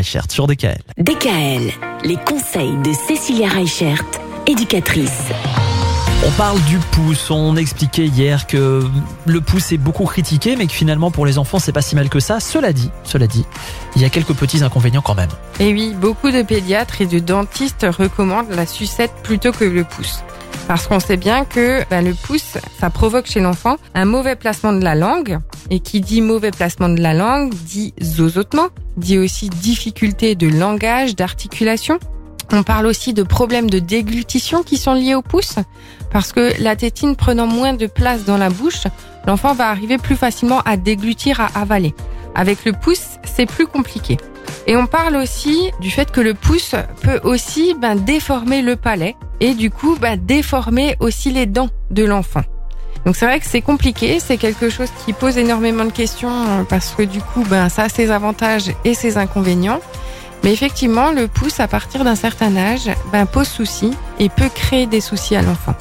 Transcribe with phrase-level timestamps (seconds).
[0.00, 0.80] Reichert sur DKL.
[0.96, 1.70] DKL,
[2.04, 4.02] les conseils de Cécilia Reichert,
[4.46, 5.24] éducatrice.
[6.26, 7.30] On parle du pouce.
[7.30, 8.82] On expliquait hier que
[9.26, 12.08] le pouce est beaucoup critiqué, mais que finalement pour les enfants c'est pas si mal
[12.08, 12.40] que ça.
[12.40, 13.44] Cela dit, cela dit,
[13.94, 15.28] il y a quelques petits inconvénients quand même.
[15.58, 20.20] Et oui, beaucoup de pédiatres et de dentistes recommandent la sucette plutôt que le pouce.
[20.66, 24.72] Parce qu'on sait bien que ben, le pouce, ça provoque chez l'enfant un mauvais placement
[24.72, 25.40] de la langue.
[25.70, 31.14] Et qui dit mauvais placement de la langue dit zozotement, dit aussi difficulté de langage,
[31.14, 31.98] d'articulation.
[32.52, 35.54] On parle aussi de problèmes de déglutition qui sont liés au pouce,
[36.10, 38.88] parce que la tétine prenant moins de place dans la bouche,
[39.26, 41.94] l'enfant va arriver plus facilement à déglutir, à avaler.
[42.34, 44.16] Avec le pouce, c'est plus compliqué.
[44.66, 49.16] Et on parle aussi du fait que le pouce peut aussi ben, déformer le palais
[49.40, 52.42] et du coup ben, déformer aussi les dents de l'enfant.
[53.06, 56.90] Donc c'est vrai que c'est compliqué, c'est quelque chose qui pose énormément de questions parce
[56.90, 59.80] que du coup ben, ça a ses avantages et ses inconvénients.
[60.42, 64.86] Mais effectivement, le pouce, à partir d'un certain âge, ben, pose souci et peut créer
[64.86, 65.74] des soucis à l'enfant.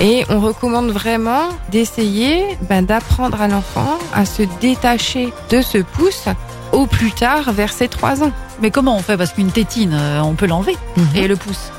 [0.00, 6.26] Et on recommande vraiment d'essayer ben, d'apprendre à l'enfant à se détacher de ce pouce
[6.72, 8.32] au plus tard vers ses 3 ans.
[8.62, 9.16] Mais comment on fait?
[9.16, 10.76] Parce qu'une tétine, euh, on peut l'enlever.
[11.16, 11.72] Et le pouce?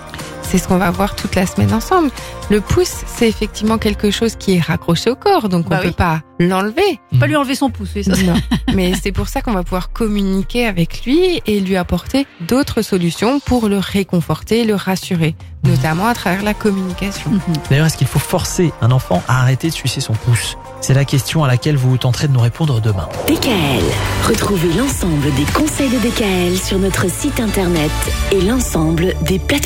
[0.49, 2.09] C'est ce qu'on va voir toute la semaine ensemble.
[2.49, 5.89] Le pouce, c'est effectivement quelque chose qui est raccroché au corps, donc Bah on oui.
[5.89, 6.99] peut pas l'enlever.
[7.19, 8.13] Pas lui enlever son pouce, oui, ça.
[8.23, 8.33] Non.
[8.73, 13.39] Mais c'est pour ça qu'on va pouvoir communiquer avec lui et lui apporter d'autres solutions
[13.39, 17.29] pour le réconforter, le rassurer, notamment à travers la communication.
[17.69, 20.57] D'ailleurs, est-ce qu'il faut forcer un enfant à arrêter de sucer son pouce?
[20.81, 23.07] C'est la question à laquelle vous tenterez de nous répondre demain.
[23.27, 23.83] DKL,
[24.27, 27.91] retrouvez l'ensemble des conseils de DKL sur notre site internet
[28.31, 29.59] et l'ensemble des plateformes.